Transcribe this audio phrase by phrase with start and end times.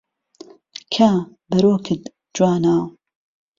[0.93, 1.09] که
[1.49, 2.01] بهرۆکت
[2.35, 2.75] جوانه